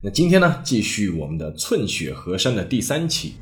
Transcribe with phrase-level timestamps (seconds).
[0.00, 3.34] 那今天呢，继续我们的寸雪河山的第三期。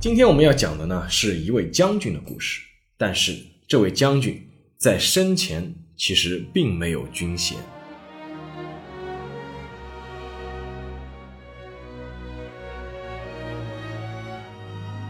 [0.00, 2.62] 今天我们要讲的呢，是一位将军的故事。
[2.96, 3.36] 但是
[3.68, 4.42] 这位将军
[4.78, 7.58] 在生前其实并没有军衔。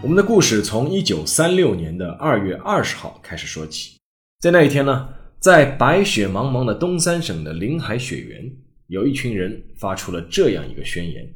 [0.03, 3.99] 我们的故事从一九三六年的二月二十号开始说起。
[4.41, 8.51] 在那一天呢，在白雪茫茫的东三省的临海雪原。
[8.89, 11.27] 有一群人发出了这样一个宣言，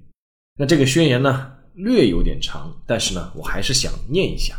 [0.58, 4.56] 那这个宣言呢略有点长，但是呢我还是想念一下。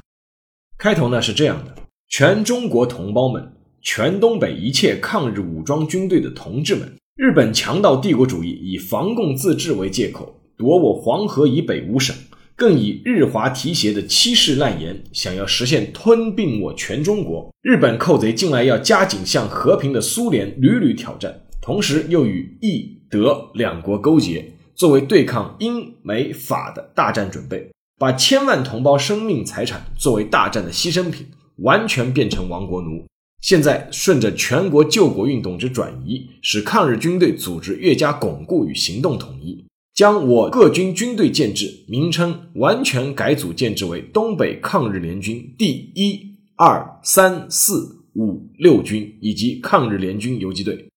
[0.78, 1.76] 开头呢是这样的：
[2.08, 12.16] 全中国同胞们，全东北一切抗日武装军队的同志们，日本强盗帝国主义以防共自治为借口夺我黄河以北五省，
[12.56, 17.54] 更以日华提携的欺世滥言，想要实现吞并我全中国。
[17.62, 21.42] 日本寇贼近来要加紧向和平的苏联屡屡挑战。
[21.70, 33.06] 同时又与意德两国勾结，作为对抗英美法的大战准备，把千万同胞生命财产作为大战的牺牲品，完全变成亡国奴。
[33.44, 50.89] 现在顺着全国救国运动之转移，使抗日军队组织越加巩固与行动统一，将我各军军队建制名称完全改组建制为东北抗日联军第一、二、三、四、五、六军以及抗日联军游击队。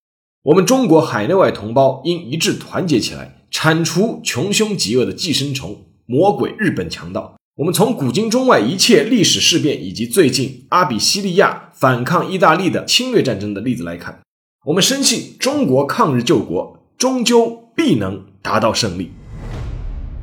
[0.44, 7.36] 我们中国海内外同胞应一致团结起来，铲除穷凶极恶的寄生虫魔鬼日本强盗。
[7.58, 14.20] 我们从古今中外一切历史事变，以及最近阿比西利亚反抗意大利的侵略战争的例子来看，
[14.66, 19.12] 我们深信中国抗日救国终究必能达到胜利。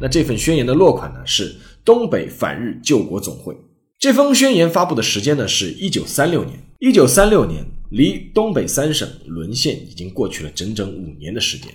[0.02, 1.22] 那这份宣言的落款呢？
[1.26, 1.56] 是
[1.86, 3.56] 东北反日救国总会。
[3.98, 5.48] 这封宣言发布的时间呢？
[5.48, 6.60] 是一九三六年。
[6.80, 7.66] 一九三六年。
[7.90, 11.74] 离东北三省沦陷已经过去了整整五年的时间，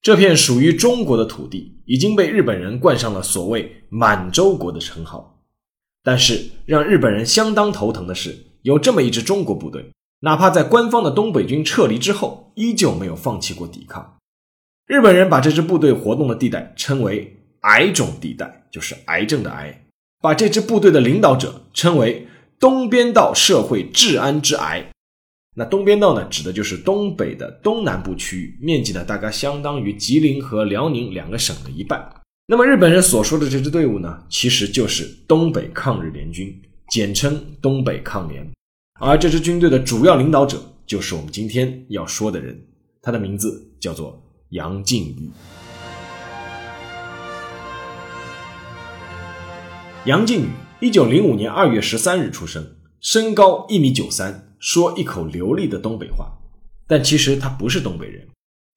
[0.00, 5.42] 这片属于中国的土地已经被日本人冠上了所谓“满洲国”的称号。
[6.02, 9.90] 但是让日本人相当头疼的是，有这么一支中国部队，
[10.20, 14.18] 哪怕在官方的东北军撤离之后，依旧没有放弃过抵抗。
[14.86, 19.70] 日本人把这支部队活动的地带称为“癌种地带”，就是癌症的癌；
[20.20, 22.26] 把这支部队的领导者称为
[22.58, 24.90] “东边道社会治安之癌”。
[25.54, 32.02] 那东边道呢，指的就是东北的东南部区域，面积呢大概相当于吉林和辽宁两个省的一半。
[32.46, 36.58] 那么日本人所说的这支队伍呢，其实就是东北抗日联军，
[36.88, 38.50] 简称东北抗联。
[38.98, 42.58] 而这支军队的主要领导者就是我们今天要说的人，
[43.02, 45.30] 他的名字叫做杨靖宇。
[50.06, 50.48] 杨靖宇，
[50.80, 54.48] 一九零五年二月十三日出生，身高一米九三。
[54.62, 56.32] 说一口流利的东北话，
[56.86, 58.24] 但其实他不是东北人。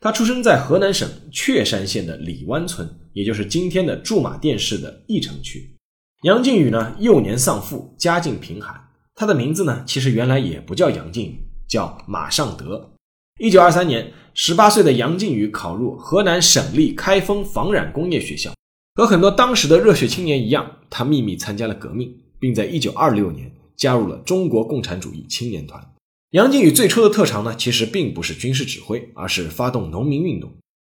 [0.02, 5.78] 他出生在河南省确山县的李湾村，也就是今天的驻马店市的驿城区。
[6.24, 8.76] 杨靖宇呢，幼年丧父，家境贫寒。
[9.14, 12.94] 他的名字呢，其实原来也不叫杨靖宇，叫马尚德。
[13.40, 18.52] 一九二三年，十八岁的杨靖宇考入河南省立开封纺染工业学校。
[18.96, 23.52] 和很多当时的热血青年一样，他秘密参加了革命，并在一九二六年。
[23.76, 25.92] 加入了中国共产主义青年团。
[26.32, 30.52] 杨靖宇最初的特长呢，其实并不是军事指挥，而是发动农民运动。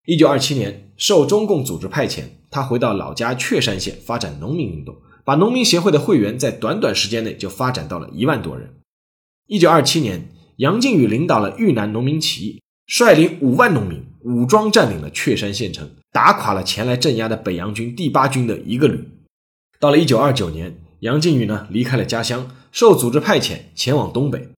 [0.06, 8.74] 一九二七年，受中共组织派遣，他回到老家确山县发展农民运动，把农民协会的会员在短短时间内就发展到了一万多人。
[9.48, 19.08] 一九二七年，杨靖宇领导了豫南农民起义，率领五万农民武装占领了确山县城，打垮了前来镇压的北洋军第八军的一个旅。
[19.80, 20.82] 到了一九二九年。
[21.02, 24.50] 杨靖宇呢离开了家乡，受组织派遣前往东北。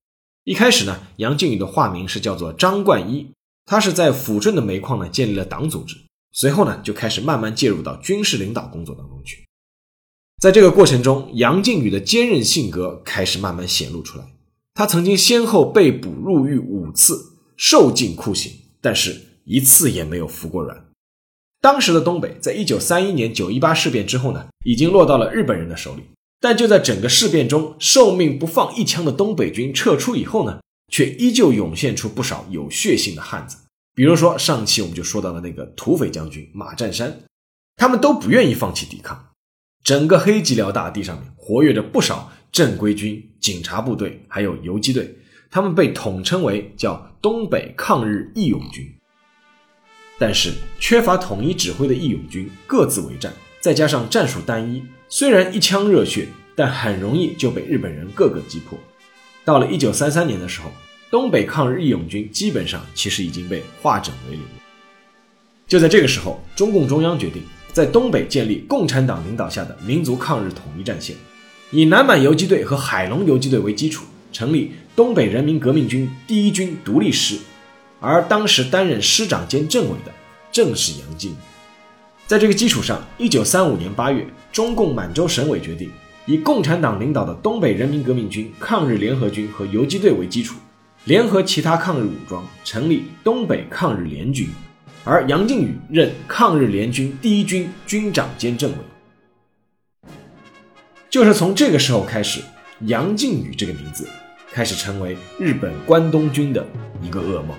[0.44, 3.30] 一开始呢，杨靖宇的化名是叫做张冠一，
[3.64, 5.96] 他是在抚顺的煤矿呢建立了党组织，
[6.32, 9.44] 随后呢就开始慢慢介入到军事领导工作当中去。
[10.40, 14.24] 在这个过程中，杨靖宇的坚韧性格开始慢慢显露出来。
[14.74, 19.14] 他曾经先后被捕入狱五次，受尽酷刑，但是
[19.44, 20.88] 一次也没有服过软。
[21.60, 26.02] 当时的东北，在一九三一年九一八事变之后呢，已经落到了日本人的手里。
[26.42, 30.60] 但就在整个事变中，受命不放一枪的东北军撤出以后呢，
[30.90, 33.56] 却依旧涌现出不少有血性的汉子。
[33.94, 37.20] 比如说，上期我们就说到了那个土匪将军马占山。
[37.76, 39.28] 他们都不愿意放弃抵抗。
[39.84, 45.16] 整个黑吉辽大地上面活跃着不少正规军、警察部队，还有游击队，
[45.48, 48.84] 他们被统称为叫东北抗日义勇军。
[50.18, 53.32] 但是缺乏统一指挥的义勇军各自为战，
[53.62, 56.26] 再加上战术单一，虽然一腔热血，
[56.56, 58.76] 但很容易就被日本人各个击破。
[59.44, 60.70] 到了一九三三年的时候，
[61.12, 64.42] 东北抗日义勇军基本上其实已经被化整为零。
[65.68, 67.40] 就在这个时候，中共中央决定。
[67.72, 71.16] 在东北建立共产党领导下的民族抗日统一战线，
[71.70, 77.38] 以南满游击队和海龙游击队为基础，成立东北人民革命军第一军独立师，
[77.98, 80.12] 而当时担任师长兼政委的
[80.52, 81.34] 正是杨靖宇。
[82.32, 85.90] 在这个基础上，一九三五年八月，中共满洲省委决定
[86.24, 90.56] 以共产党领导的东北人民革命军抗日联合军和游击队为基础，
[91.04, 94.48] 联合其他抗日武装，成立东北抗日联军。
[95.04, 100.10] 而杨靖宇任抗日联军第一军军长兼政委，
[101.10, 102.40] 就是从这个时候开始，
[102.86, 104.08] 杨靖宇这个名字
[104.50, 106.66] 开始成为日本关东军的
[107.02, 107.54] 一个噩梦。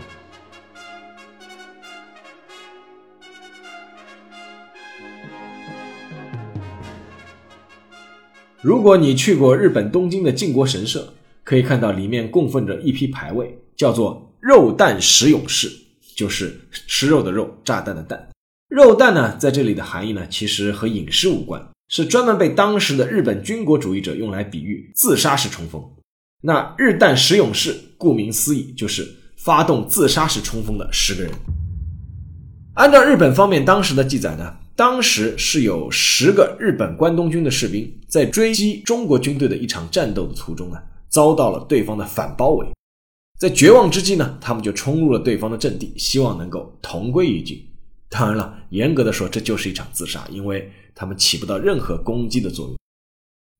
[8.63, 11.13] 如果你去过日本东京的靖国神社，
[11.44, 15.69] 可以看到里面供奉着一批牌位，叫做“肉弹石勇士”。
[16.15, 18.30] 就是吃肉的肉，炸弹的弹。
[18.69, 25.83] 肉弹呢，在这里的含义呢，其实和饮食无关，是专门被当时的日本军国主义者用来比喻自杀式冲锋。
[26.42, 29.06] 那日弹十勇士，顾名思义，就是
[29.36, 31.31] 发动自杀式冲锋的十个人。
[32.75, 40.78] 按照日本方面当时的记载呢，当时是有十个日本关东军的士兵在追击中国军队的一场战斗的途中呢，
[41.10, 42.68] 遭到了对方的反包围。
[43.40, 47.64] 在绝望之际呢，他们就冲入了对方的阵地，希望能够同归于尽。
[48.10, 52.76] 当然了，严格的说，这就是一场自杀，因为他们起不到任何攻击的作用。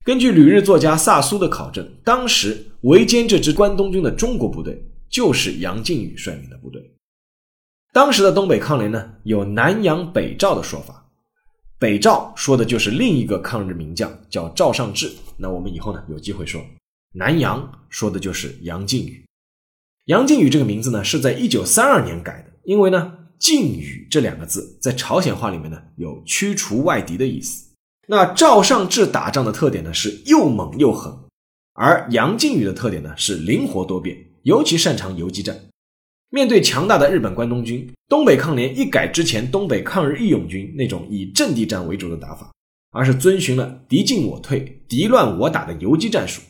[0.04, 6.90] 根据旅日作家萨苏的考证，当时围歼这支关东军的中国部队就是杨靖宇率领的部队。
[7.92, 11.03] 当时的东北抗联呢，有南杨北赵的说法，
[11.78, 15.12] 北赵说的就是另一个抗日名将，叫赵尚志。
[15.36, 16.64] 那我们以后呢，有机会说。
[17.16, 19.24] 南杨说的就是杨靖宇。
[20.06, 27.72] 杨靖宇这个名字呢，是在一九三二年改的，因为呢“靖宇”这两个字在朝鲜话里面呢有驱除外敌的意思。
[28.08, 31.12] 那赵尚志打仗的特点呢是又猛又狠，
[31.74, 35.58] 而杨靖宇的特点呢是灵活多变，尤其擅长游击战。
[36.34, 42.50] 面对强大的日本关东军，东北抗联一改之前东北抗日义勇军那种以阵地战为主的打法，
[42.90, 46.42] 而是遵循了敌进我退、敌乱我打的游击战术，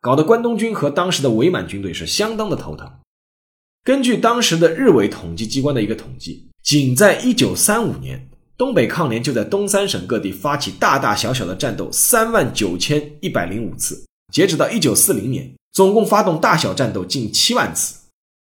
[0.00, 2.88] 搞得关东军和当时的伪满军队是相当的头疼。
[3.82, 14.04] 根据当时的日伪统计机关的一个统计，仅在1935年，东北抗联就在东三省各地发起大大小小的战斗三万九千一百零五次。
[14.32, 18.01] 截止到1940年，总共发动大小战斗近七万次。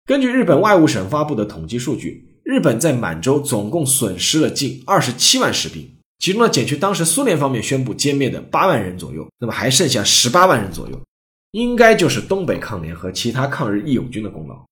[0.06, 5.88] 根据日本外务省发布的统计数据，日本在满洲总共损失了近二十七万士兵，
[6.18, 11.00] 其中呢，减去当时苏联方面宣布歼灭的八万人左右，那么还剩下十八万人左右，
[11.52, 14.64] 应该就是东北抗联和其他抗日义勇军的功劳。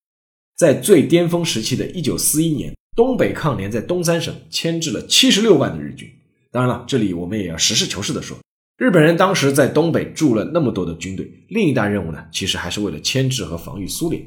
[0.57, 6.11] 在最巅峰时期的1941年，东北抗联在东三省牵制了76万的日军。
[6.51, 8.37] 当然了，这里我们也要实事求是的说，
[8.77, 14.21] 日本人当时在东北驻了那么多的军队，另一大任务呢，其实还是为了牵制和防御苏联。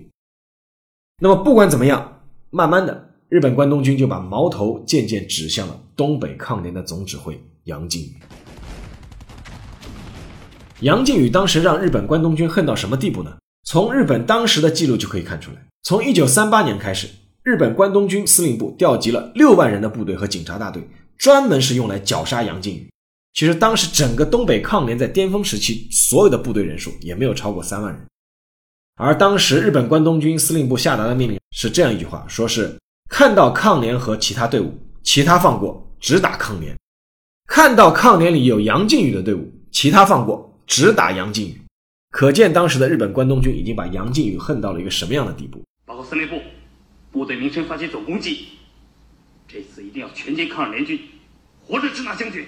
[1.23, 8.15] 那么不管怎么样，慢慢的，日本关东军就把矛头渐渐指向了东北抗联的总指挥杨靖宇。
[10.79, 13.37] 杨靖宇当时让日本关东军恨到什么地步呢？
[13.63, 15.57] 从日本当时的记录就可以看出来。
[15.83, 17.07] 从一九三八年开始，
[17.43, 20.81] 日本关东军司令部调集了六万人的部队和警察大队，
[21.19, 22.89] 专门是用来绞杀杨靖宇。
[23.35, 28.01] 其实当时整个东北抗联在巅峰时期，所有的部队人数也没有超过三万人。
[29.03, 32.77] 而当时日本关东军司令部下达的命令是这样一句话：说是
[33.09, 36.75] 看到抗联和其他队伍，其他放过，只打抗联；
[37.47, 41.59] 看到抗联里有杨靖宇的队伍，其他放过，只打杨靖宇。
[42.11, 45.63] 可见当时的日本关东军已经把杨靖宇恨到了一个什么样的地步。
[45.83, 46.39] 报告司令部，
[47.11, 48.49] 部队名称发起总攻击，
[49.47, 50.99] 这次一定要全歼抗日联军，
[51.65, 52.45] 活着支那将军。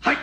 [0.00, 0.14] 嗨！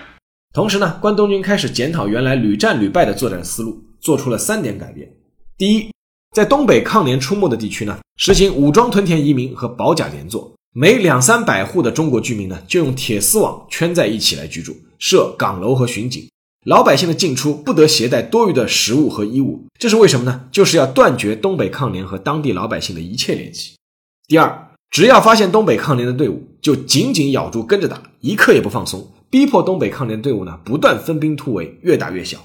[0.53, 5.11] 同时呢，关东军开始检讨原来屡战屡败的作战思路，做出了三点改变。
[5.59, 5.91] 第一，
[6.33, 16.25] 在东北抗联出没的地区呢，实行武装屯田移民和保甲连坐，每两三百户的中国居民呢，就用铁丝网圈在一起来居住，设岗楼和巡警。
[16.65, 20.45] 老百姓的进出不得携带多余的食物和衣物，这是为什么呢？
[20.49, 23.73] 就是要断绝东北抗联和当地老百姓的一切联系。
[24.29, 32.39] 第二，只要发现东北抗联的队伍，就紧紧咬住跟着打，一刻也不放松，逼迫东北抗联队伍呢不断分兵突围，越打越小。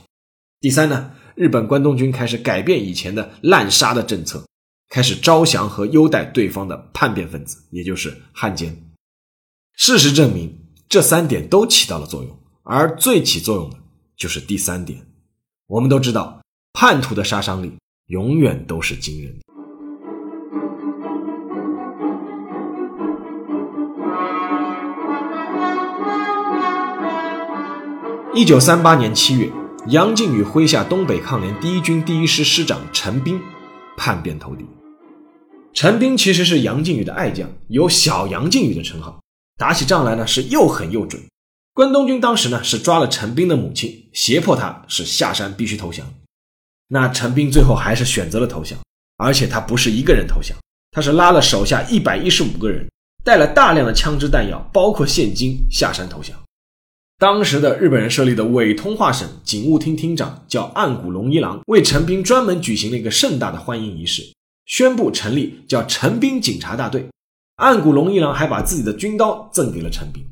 [0.60, 4.44] 第三呢，日本关东军开始改变以前的滥杀的政策，
[4.88, 8.92] 开始招降和优待对方的叛变分子，也就是汉奸。
[9.76, 10.56] 事实证明，
[10.88, 13.76] 这三点都起到了作用，而最起作用的
[14.16, 15.04] 就是第三点。
[15.66, 16.40] 我们都知道，
[16.72, 17.72] 叛徒的杀伤力
[18.06, 19.44] 永远都是惊人的。
[28.36, 29.50] 一九三八年七月，
[29.88, 33.38] 杨靖宇麾下东北抗联第一军第一师师长陈斌
[33.98, 34.64] 叛变投敌。
[35.74, 39.20] 陈斌其实是杨靖宇的爱将，有“小杨靖宇”的称号。
[39.58, 41.22] 打起仗来呢，是又狠又准。
[41.74, 46.06] 关东军当时呢，是抓了陈斌的母亲，胁迫他是下山必须投降。
[46.88, 48.78] 那陈斌最后还是选择了投降，
[49.18, 50.56] 而且他不是一个人投降，
[50.92, 52.88] 他是拉了手下一百一十五个人，
[53.22, 56.34] 带了大量的枪支弹药，包括现金下山投降。
[57.16, 64.22] 当时的日本人设立的伪通化省警务厅厅长叫岸谷龙一郎，为陈兵专门举行了一个盛大的欢迎仪式，
[64.66, 67.06] 宣布成立叫陈兵警察大队。
[67.56, 70.24] 岸谷龙一郎还把自己的军刀赠给了陈兵，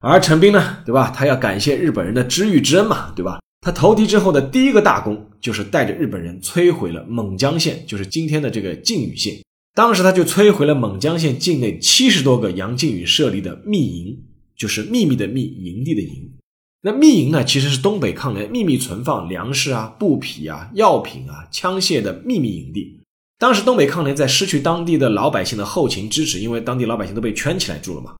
[0.00, 1.12] 而陈兵呢，对吧？
[1.14, 3.38] 他要感谢日本人的知遇之恩嘛，对吧？
[3.60, 9.38] 他投敌之后的第一个大功，就是带着日本人摧毁了勐江县，就是今天的这个靖宇县。
[9.74, 14.18] 当时他就摧毁了勐江县境内七十多个杨靖宇设立的密营。
[14.56, 16.32] 就是秘密的密营地的营，
[16.80, 23.00] 那密营呢，其实是东北抗联秘密存放粮食啊、布匹啊、药品啊、枪械的秘密营地。
[23.38, 28.14] 当时东北抗联在失去当地的老百姓的后勤支持，因为当地老百姓都被圈起来住了嘛。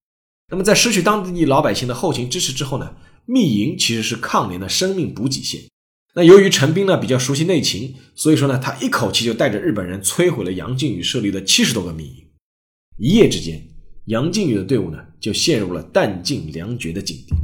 [0.50, 5.61] 那么在失去当地老百姓的后勤支持之后呢，密营其实是抗联的生命补给线。
[6.14, 12.26] 那由于陈兵呢比较熟悉内情，所以说呢，他一口气就带着日本人摧毁了杨靖宇设立的七十多个密营，
[12.99, 13.62] 一夜之间。
[14.07, 17.35] 杨靖宇的队伍呢，就陷入了弹尽粮绝的境地。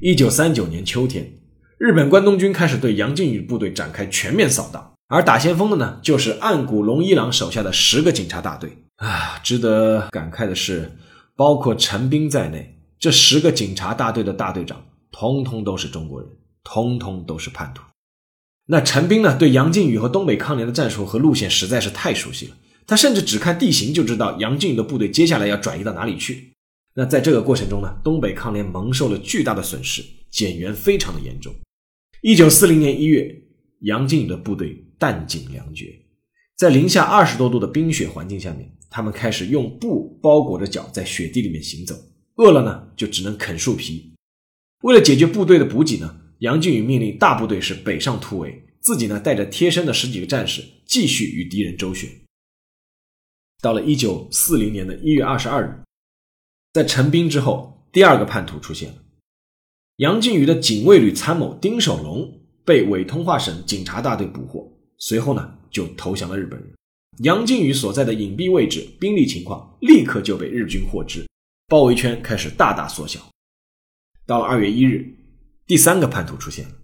[0.00, 1.30] 一九三九年秋天，
[1.76, 8.70] 日本关东军开始对杨靖宇部队展开全面扫荡，而打先锋的呢，就是岸谷龙一郎手下的十个警察大队。
[8.96, 10.90] 啊，值得感慨的是，
[11.36, 16.30] 包括陈兵在内，这十个警察大队的大队长，通通都是中国人，
[16.64, 17.82] 通通都是叛徒。
[18.64, 22.56] 那陈兵呢，对杨靖宇和东北抗联的战术和路线实在是太熟悉了。
[22.90, 26.50] 他甚至只看地形就知道杨靖宇的部队接下来要转移到哪里去。
[26.94, 31.54] 那在这个过程中呢，东北抗联蒙受了巨大的损失，减员非常的严重。
[32.20, 33.32] 一九四零年一月，
[33.82, 35.86] 杨靖宇的部队弹尽粮绝，
[36.56, 41.94] 在零下二十多度的冰雪环境下面，他们开始用布包裹着脚在雪地里面行走，
[42.38, 44.12] 饿了呢就只能啃树皮。
[44.82, 52.10] 为了解决部队的补给呢，杨靖宇命令大部队是北上突围，自己呢带着贴身的十几个战士继续与敌人周旋。
[53.60, 55.82] 到了一九四零年的一月二十二日，
[56.72, 58.94] 在陈兵之后，第二个叛徒出现了。
[59.96, 66.72] 杨靖宇的警卫旅参谋丁守龙被伪通化省警察大队捕获，随后呢就投降了日本人。
[67.18, 71.26] 杨靖宇所在的隐蔽位置兵力情况立刻就被日军获知，
[71.68, 73.20] 包围圈开始大大缩小。
[74.24, 75.06] 到了二月一日，
[75.66, 76.74] 第三个叛徒出现了。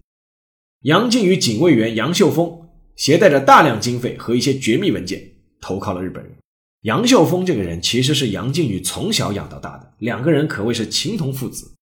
[0.83, 5.23] 杨靖宇警卫员杨秀峰携带着大量经费和一些绝密文件，
[5.61, 6.37] 投靠了日本人。
[6.87, 11.73] 杨秀峰这个人其实是杨靖宇从小养到大的，两个人可谓是情同父子。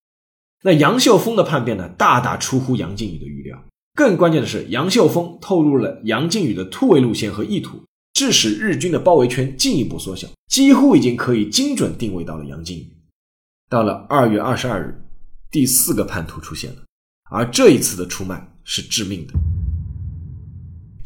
[0.63, 3.63] 那杨秀峰的叛变呢，大大出乎杨靖宇的预料。
[3.93, 7.83] 更关键的是，杨秀峰透露了杨靖宇的突围路线和意图，
[8.15, 12.91] 致使日军的包围圈进一步缩小，几乎已经可以精准定位到了杨靖宇。
[13.69, 15.05] 到了二月二十二日，
[15.51, 16.77] 第四个叛徒出现了，
[17.29, 19.35] 而这一次的出卖是致命的。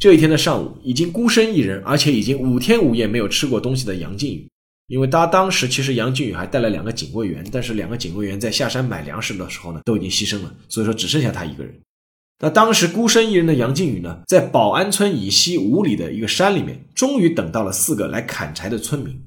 [0.00, 4.48] 这一天的上午，已经孤身一人，而且已经五天五夜没有吃过东西的杨靖宇，
[4.86, 11.78] 因为他当时其实杨靖宇还带了两个警卫员，但是两个警卫员在下山买粮食的时候呢，都已经牺牲了，所以说只剩下他一个人。
[12.38, 19.22] 那当时孤身一人的杨靖宇呢，在保安村以西五里的一个山里面，终于等到了四个来砍柴的村民，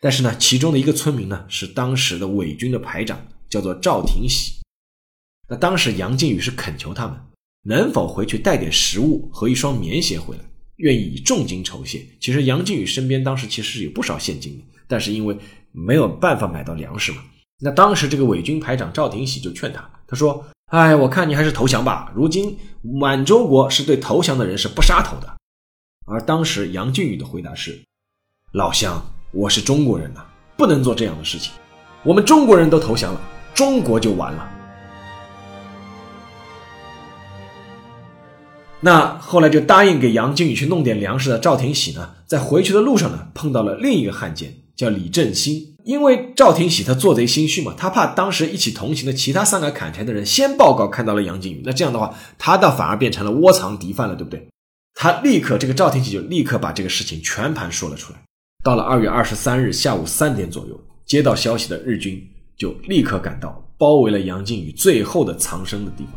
[0.00, 4.62] 但是呢，其中的一个村民呢，是当时的伪军的排长，叫做赵廷喜。
[5.50, 7.20] 那当时杨靖宇是恳求他们。
[7.62, 10.42] 能否回去带点食物和一双棉鞋回来？
[10.76, 12.06] 愿意以重金酬谢。
[12.18, 15.36] 其实杨靖宇身边当时其实是有不少现金的，但是因为
[15.72, 17.18] 没有办法买到粮食嘛。
[17.60, 22.10] 那当时这个伪军排长赵廷喜就劝他，他说：“哎，我看你还是投降吧。
[22.16, 25.36] 如今满洲国是对投降的人是不杀头的。”
[26.10, 27.78] 而当时杨靖宇的回答是
[28.54, 30.24] ：“老乡，我是中国人呐，
[30.56, 31.52] 不能做这样的事情。
[32.02, 33.20] 我们中国人都投降了，
[33.54, 34.50] 中国就完了。”
[38.82, 45.66] 那后来就答应给杨靖宇去弄点粮食的赵廷喜呢，在回去的路上呢，碰到了另一个汉奸，叫李振兴。
[45.84, 54.46] 因为赵廷喜他做贼心虚嘛，他怕当时一起同行的其他三个砍柴的人先报告看到了杨靖宇，那这样的话，他倒反而变成了窝藏敌犯了，对不对？
[54.94, 58.18] 他立刻，这个赵廷喜就立刻把这个事情全盘说了出来。
[58.62, 62.22] 到了二月二十三日下午三点左右，接到消息的日军
[62.56, 66.14] 就立刻赶到，包围了杨靖宇最后的藏身的地方。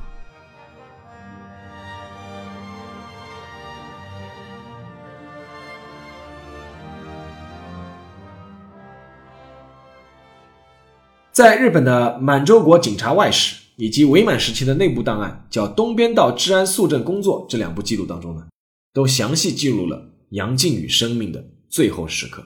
[11.33, 18.45] 在日本的满洲国警察外史以及伪满时期的内部档案，叫《东边道治安肃正工作》这两部记录当中呢，
[18.93, 22.45] 都详细记录了杨靖宇生命的最后时刻。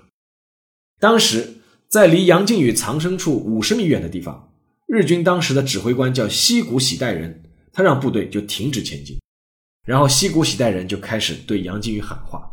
[1.01, 1.55] 当时
[1.89, 4.53] 在离杨靖宇藏身处五十米远的地方，
[4.85, 9.19] 日军当时的指挥官叫西谷喜代人，他让部队就停止前进，
[9.85, 12.49] 然后西谷喜代人就开始对杨靖宇喊话。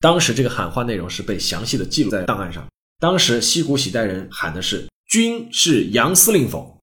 [0.00, 2.68] 当时这个喊话内容是被详细的记录在档案上。
[3.00, 4.86] 当时西谷喜代人喊的是。
[5.12, 6.78] 军是杨司令否？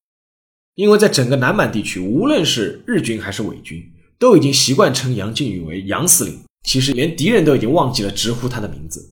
[0.75, 3.83] 因为在整个南满地区，无论是日军还是伪军，
[4.19, 6.39] 都已经习惯称杨靖宇为杨司令。
[6.63, 9.09] 其实连敌人都已经忘记了直呼他的名字。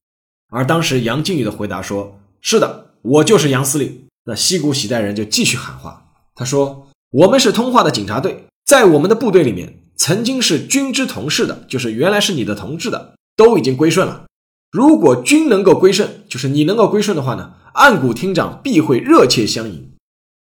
[0.52, 6.06] 而当时杨靖宇的回答说：“是的，我就是杨司令。”那西谷喜代人就继续喊话，
[6.36, 14.26] 他说：“我们是通化的警察队，在我们的部队里面，曾经是军之同事的，就是原来是你的同志的，都已经归顺了。
[14.72, 19.92] 如果军能够归顺，就是你能够归顺的话呢？”岸谷厅长必会热切相迎。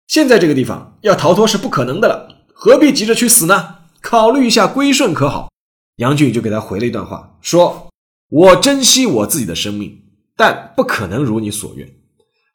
[0.08, 3.76] 现在这个地方要逃脱是不可能的了，何必急着去死呢？
[4.02, 5.52] 考虑一下归顺可好？
[5.98, 7.90] 杨俊就给他回了一段话，说
[8.32, 10.04] ：“我珍惜我自己的生命，
[10.38, 11.90] 但不可能如你所愿。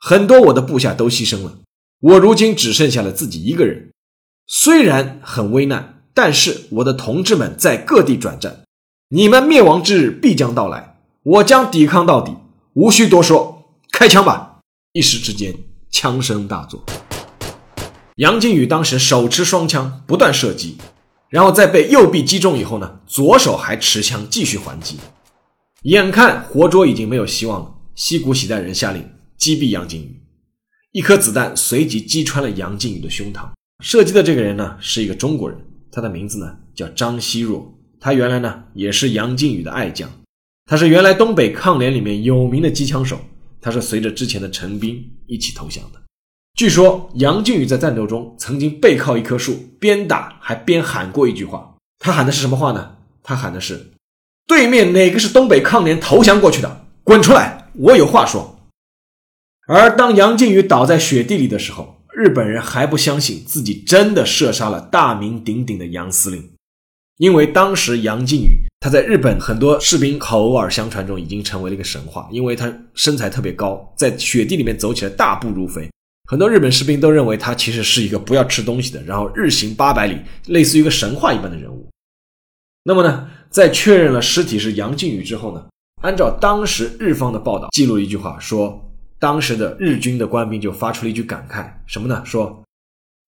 [0.00, 1.58] 很多我的部下都牺牲了，
[2.00, 3.90] 我如今只剩下了自己一个人。
[4.46, 8.62] 虽然很危难，但是我的同志们在各地转战，
[9.10, 12.34] 你们灭亡之日必将到来，我将抵抗到底。
[12.72, 14.48] 无需多说，开枪吧。”
[14.94, 15.54] 一时之间，
[15.90, 16.84] 枪声大作。
[18.16, 20.76] 杨靖宇当时手持双枪，不断射击，
[21.30, 24.98] 然后在被右臂击中以后呢，左手还持枪继续还击。
[25.84, 29.02] 眼看活捉已经没有希望了，西谷喜代人下令
[29.38, 30.22] 击毙杨靖宇。
[30.90, 33.48] 一颗子弹随即击穿了杨靖宇的胸膛。
[33.82, 35.58] 射击的这个人呢，是一个中国人，
[35.90, 37.66] 他的名字呢叫张希若。
[37.98, 40.10] 他原来呢也是杨靖宇的爱将，
[40.66, 43.18] 他是原来东北抗联里面有名的机枪手。
[43.62, 46.02] 他是随着之前的陈兵一起投降的。
[46.54, 51.74] 据说杨靖宇在战斗中曾经背靠一棵树，边打还边喊过一句话。
[51.98, 52.96] 他喊的是什么话呢？
[53.22, 53.92] 他喊的是
[54.46, 56.84] ：“对面哪个是东北抗联投降过去的？
[57.04, 57.70] 滚出来！
[57.74, 58.58] 我有话说。”
[59.68, 66.51] 而当杨靖宇倒在雪地里的时候，日本人还不相信自己真的射杀了大名鼎鼎的杨司令。
[67.22, 75.88] 因为当时杨靖宇他在日本很多士兵口耳相传中已经成为了一个神话，因为他身材特别高，在雪地里面走起来大步如飞，
[76.28, 81.88] 很多日本士兵都认为他其实是一个不要吃东西的，然后日行八百里，类似于一个神话一般的人物。
[82.82, 85.64] 那么呢，在确认了尸体是杨靖宇之后呢，
[86.02, 92.20] 按照当时日方的报道记录了一句话，说当时的日军的官兵就发出了一句感慨，什么呢？
[92.24, 92.64] 说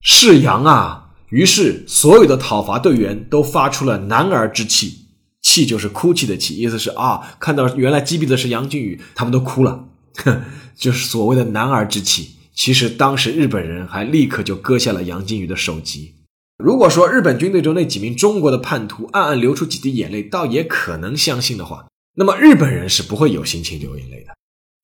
[0.02, 1.02] 是杨啊。
[1.30, 5.06] 于是，所有的讨伐队员都发出了男儿之气，
[5.42, 10.42] 气就是哭泣的气，意思是啊，看到原来击毙的是杨靖宇，他们都哭了，哼
[10.76, 12.36] 就是所谓的男儿之气。
[12.54, 16.14] 其实当时日本人还立刻就割下了杨靖宇的首级。
[16.56, 24.32] 如果说日本军队中那几名中国的叛徒暗暗流出几滴眼泪，倒也可能相信的话，那么日本人是不会有心情流眼泪的。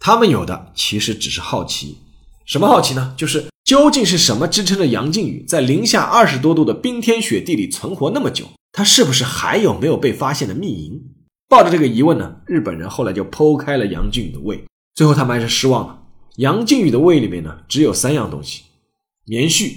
[0.01, 1.99] 他们有的其实只是好奇，
[2.45, 3.15] 什么好奇呢？
[3.17, 3.45] 就是。
[3.65, 8.47] 究竟是什么支撑着杨靖宇在零下二十多度的冰天雪地里存活那么久？
[8.73, 11.01] 他是不是还有没有被发现的秘营？
[11.49, 16.03] 抱着这个疑问呢，日本人后来就剖开了杨靖宇的胃，最后他们还是失望了。
[16.37, 18.63] 杨靖宇的胃里面呢，只有三样东西：
[19.27, 19.73] 棉絮、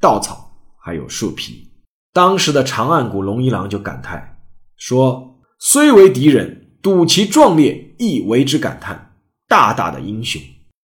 [0.00, 0.50] 稻草，
[0.82, 1.68] 还有树皮。
[2.12, 4.38] 当时的长岸谷龙一郎就感叹
[4.76, 9.12] 说：“虽为敌人，睹其壮烈，亦为之感叹，
[9.46, 10.40] 大大的英雄。”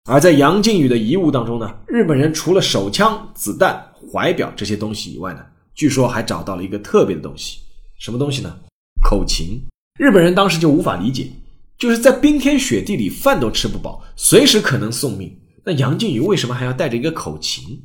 [0.05, 7.59] 而在杨靖宇的遗物当中呢，日本人除了手枪、子弹、怀表这些东西以外呢，据说还找到了一个特别的东西，
[7.99, 8.57] 什么东西呢？
[9.03, 9.61] 口琴。
[9.99, 11.29] 日本人当时就无法理解，
[11.77, 17.79] 就是在冰天雪地里，饭都吃不饱，随时可能送命，那杨靖宇为什么还要带着一个口琴？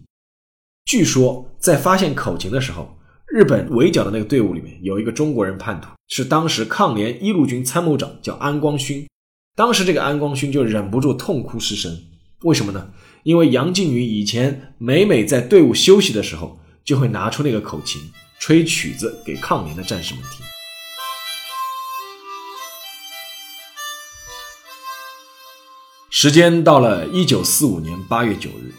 [0.86, 9.06] 据说在发现口琴的时候，日本围剿的那个队伍里面有一个中国人叛徒，是当时抗联一路军参谋长，叫安光勋。
[9.56, 11.98] 当时这个安光勋就忍不住痛哭失声，
[12.42, 12.90] 为什么呢？
[13.22, 18.02] 因为杨靖宇以前每每在队伍休息的时候，就会拿出那个口琴
[18.38, 20.44] 吹曲子给抗联的战士们听。
[26.10, 28.74] 时间到了一九四五年八月九日，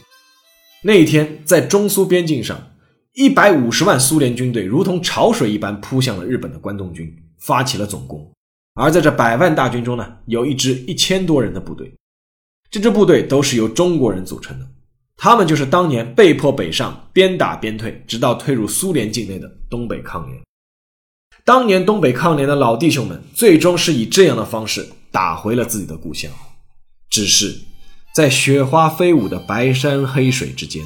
[0.84, 2.70] 那一天，在中苏边境上，
[3.16, 8.32] 一百五十万苏联军队如同潮水一般扑向了日本的关东军，发起了总攻。
[8.78, 11.92] 而在这百万大军中呢，有一支一千多人的部队，
[12.70, 14.68] 这支部队都是由中国人组成的，
[15.18, 20.40] 他们就是当年被迫北上，边打边退，直到退入苏联境内的东北抗联。
[21.44, 26.32] 当年东北抗联的老弟兄们，最终是以这样的方式打回了自己的故乡。
[27.10, 27.60] 只是，
[28.14, 30.86] 在雪花飞舞的白山黑水之间，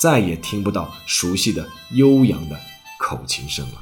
[0.00, 2.56] 再也听不到熟悉的悠扬的
[3.00, 3.80] 口琴声了。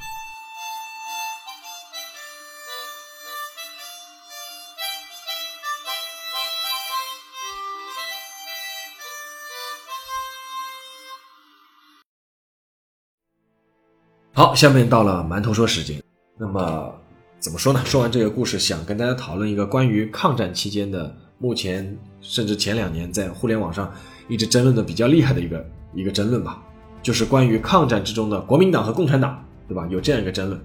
[14.35, 16.01] 好，下面到了馒头说时间。
[16.39, 16.91] 那么，
[17.37, 17.79] 怎么说呢？
[17.85, 21.15] 说完这个故事，想跟大家讨论一个关于抗战期间的。
[21.37, 23.93] 目前甚至前两年在互联网上
[24.29, 26.63] 一直争论的比较厉害的一个一个争论吧，
[27.03, 29.85] 就是关于抗战之中的国民党和共产党，对吧？
[29.91, 30.59] 有这样一个争论，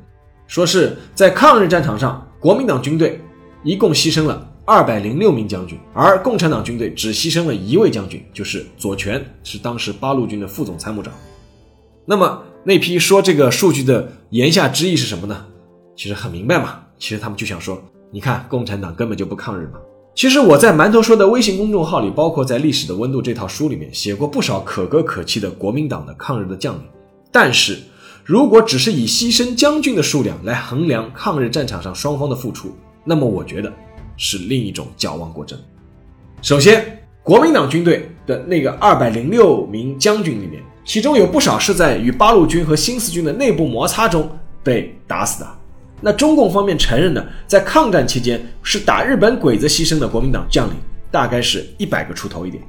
[0.46, 3.20] 说是在抗日战场上，国民党军队
[3.64, 11.12] 一共牺牲了二百零六名将军，而共产党军队只牺牲了一位将军，就是左权，是当时八路军的副总参谋长。
[12.06, 15.46] 那么那批说这个数据的言下之意是什么呢？
[15.96, 19.80] 其实很明白嘛，其实他们就想说，你看共产党根本就不抗日嘛。
[20.14, 26.82] 其实我在馒头说的微信公众号里，包括在《历史的温度》这套书里面，写过不少可歌可泣的国民党的抗日的将领。
[27.32, 27.78] 但是，
[28.22, 33.72] 如果只是以牺牲将军的数量来衡量抗日战场上双方的付出，那么我觉得
[34.18, 35.58] 是另一种矫枉过正。
[36.42, 44.26] 首先，国民党军队的那个二百零六名将军里面，其中有不少是在与八路军和新四军的内部摩擦中
[44.64, 45.46] 被打死的。
[46.00, 50.74] 那中共方面承认呢，在抗战期间是打日本鬼子牺牲的国民党将领，
[51.10, 52.62] 大概是一百个出头一点。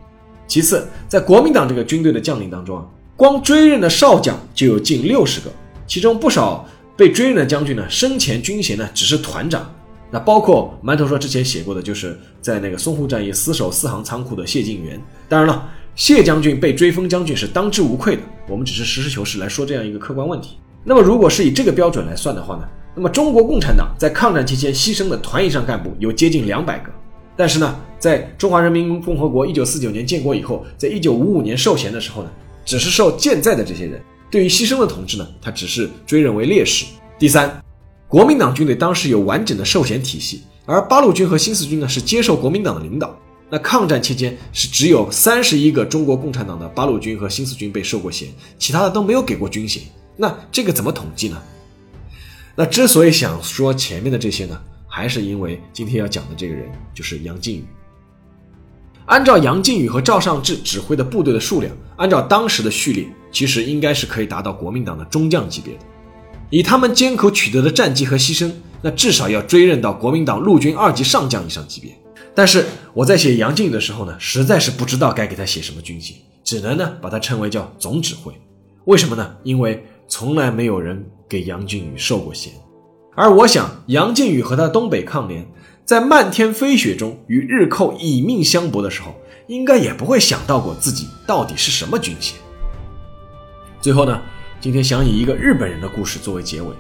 [0.48, 5.50] 其次，在国民党这个军队的将领当中啊，光追认的少将就有近六十个，
[5.88, 9.74] 其中不少被追认的将军呢，生前军衔呢只是团长。
[10.12, 15.00] 那包括馒头说之前写过的，就是在那个淞沪战役死守四行仓库的谢晋元。
[15.30, 18.22] 当然了，谢将军被追封将军是当之无愧的。
[18.48, 20.58] 我们只是实事求是来说这样一个客观问题。
[20.82, 22.64] 那么，如果是以这个标准来算的话呢？
[22.96, 26.92] 那么，中国共产党在抗战期间牺牲的团以上干部有接近两百个，
[27.36, 32.30] 但是呢，在中华人民共和国一九四九年建国以后，在一九五五年授衔的时候呢，
[32.64, 36.86] 只是受健在的这些人，对于牺牲的同志呢，他只是追认为烈士。
[37.20, 37.62] 第三，
[38.08, 43.14] 国民党军队当时有完整的授衔体系，而八路军和新四军呢是接受国民党的领导。
[43.50, 49.82] 那抗战期间是只有三十一个中国共产党的八路军和新四军被授过衔，其他的都没有给过军衔。
[50.16, 51.42] 那这个怎么统计呢？
[52.56, 57.66] 那之所以想说前面的这些呢，还是因为今天要讲的这个人就是杨靖宇。
[59.06, 65.80] 按照杨靖宇和赵尚志指挥的部队的数量，按照当时的序列，其实应该是可以达到国民党的中将级别的。
[66.52, 71.92] 以他们艰苦取得的战绩和牺牲，那至少要追认到国民党陆军二级上将以上级别。
[72.34, 78.34] 但是我在写杨靖宇的时候呢，实在是不知道该给他写什么军衔，只能呢把他称为叫总指挥。
[78.86, 79.36] 为什么呢？
[79.44, 81.06] 因为从来没有人。
[81.30, 82.52] 给杨靖宇授过衔，
[83.16, 85.46] 而我想杨靖宇和他东北抗联
[85.86, 89.14] 在漫天飞雪中与日寇以命相搏的时候，
[89.46, 92.36] 应该也不会想到过自己到底是什么军衔。
[93.80, 94.20] 最后呢，
[94.60, 96.74] 今天想以一个日本人的故事作为结尾。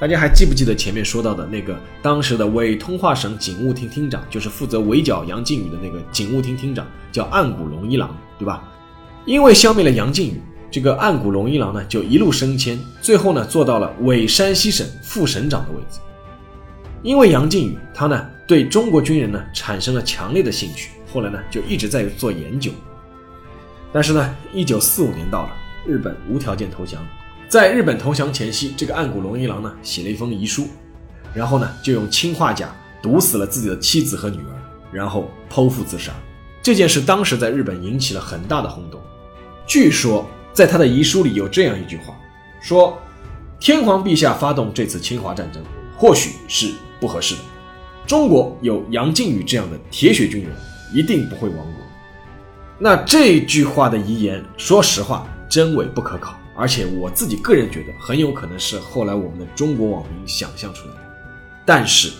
[0.00, 8.64] 大家还记不记得前面说到的那个当时的伪通化省警务厅厅长，就是负责围剿杨靖宇的那个警务厅厅长，叫岸谷龙一郎，对吧？
[9.26, 10.40] 因为消灭了杨靖宇。
[10.70, 15.98] 这个岸谷龙一郎呢，就一路升迁，最后呢，做到了伪山西省副省长的位置。
[17.02, 22.70] 因为杨靖宇他呢，对中国军人呢，产生了强烈的兴趣，后来呢，就一直在做研究。
[23.92, 25.50] 但是呢，一九四五年到了，
[25.86, 27.06] 日本无条件投降。
[27.50, 30.68] 在日本投降前夕，这个岸谷龙一郎呢，写了一封遗书，
[31.34, 34.54] 然后呢，就用氰化钾毒死了自己的妻子和女儿，
[34.92, 36.12] 然后剖腹自杀。
[36.62, 39.00] 这件事当时在日本引起了很大的轰动，
[39.66, 40.24] 据说。
[40.52, 42.12] 在他的遗书里有这样一句话，
[42.60, 43.00] 说
[43.60, 45.62] ：“天皇陛下发动这次侵华战争，
[45.96, 47.40] 或许是不合适的。
[48.04, 50.50] 中国有杨靖宇这样的铁血军人，
[50.92, 51.74] 一定不会亡国。”
[52.80, 61.00] 那这句话的遗言，说实话真伪不可考，而且我自己个人觉得很有可能是后来我们的中国网民想象出来的。
[61.64, 62.12] 但是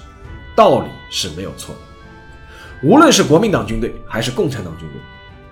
[0.57, 5.01] 道理是没有错的，无论是国民党军队还是共产党军队，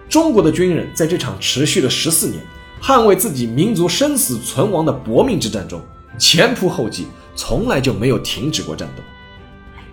[0.09, 2.42] 中国的军人在这场持续了十四年。
[2.81, 5.83] 捍卫自己民族生死存亡的搏命之战中，
[6.16, 9.03] 前仆后继，从来就没有停止过战斗。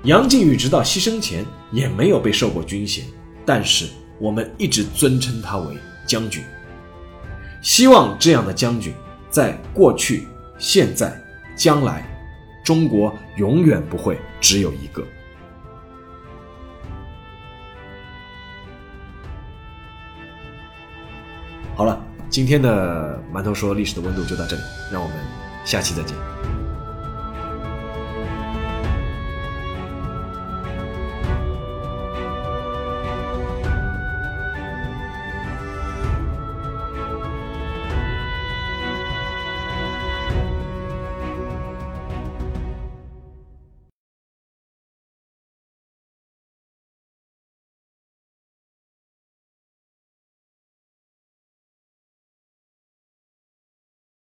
[0.04, 3.04] 杨靖宇直到牺牲前也没有被授过军衔，
[3.44, 3.88] 但是
[4.20, 6.44] 我们一直尊称他为将军。
[7.66, 8.94] 希望这样的将军
[9.28, 10.28] 在过去、
[10.60, 11.20] 现在、
[11.58, 12.08] 将来，
[12.64, 15.04] 中国永远不会只有一个。
[21.76, 22.00] 好了，
[22.30, 25.18] 今天的馒头说历史的温度就到这里，让我们
[25.66, 26.45] 下期再见。